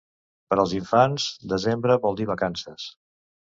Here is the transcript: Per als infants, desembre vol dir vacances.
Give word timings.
Per 0.53 0.57
als 0.63 0.73
infants, 0.77 1.27
desembre 1.53 1.99
vol 2.07 2.19
dir 2.23 2.29
vacances. 2.33 2.91